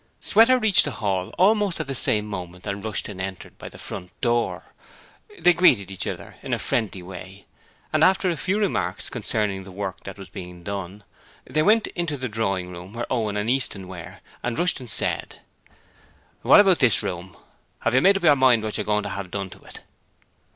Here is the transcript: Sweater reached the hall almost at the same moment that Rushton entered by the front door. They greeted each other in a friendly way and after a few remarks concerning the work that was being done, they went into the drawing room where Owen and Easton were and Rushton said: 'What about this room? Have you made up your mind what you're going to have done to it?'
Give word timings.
Sweater 0.19 0.57
reached 0.57 0.85
the 0.85 0.93
hall 0.97 1.29
almost 1.37 1.79
at 1.79 1.85
the 1.85 1.93
same 1.93 2.25
moment 2.25 2.63
that 2.63 2.75
Rushton 2.75 3.21
entered 3.21 3.55
by 3.59 3.69
the 3.69 3.77
front 3.77 4.19
door. 4.19 4.73
They 5.37 5.53
greeted 5.53 5.91
each 5.91 6.07
other 6.07 6.37
in 6.41 6.55
a 6.55 6.57
friendly 6.57 7.03
way 7.03 7.45
and 7.93 8.03
after 8.03 8.27
a 8.31 8.35
few 8.35 8.57
remarks 8.59 9.11
concerning 9.11 9.63
the 9.63 9.71
work 9.71 10.03
that 10.05 10.17
was 10.17 10.27
being 10.31 10.63
done, 10.63 11.03
they 11.45 11.61
went 11.61 11.85
into 11.89 12.17
the 12.17 12.27
drawing 12.29 12.71
room 12.71 12.93
where 12.93 13.05
Owen 13.13 13.37
and 13.37 13.47
Easton 13.47 13.87
were 13.87 14.21
and 14.41 14.57
Rushton 14.57 14.87
said: 14.87 15.41
'What 16.41 16.59
about 16.59 16.79
this 16.79 17.03
room? 17.03 17.37
Have 17.81 17.93
you 17.93 18.01
made 18.01 18.17
up 18.17 18.23
your 18.23 18.35
mind 18.35 18.63
what 18.63 18.77
you're 18.79 18.85
going 18.85 19.03
to 19.03 19.09
have 19.09 19.29
done 19.29 19.51
to 19.51 19.59
it?' 19.65 19.81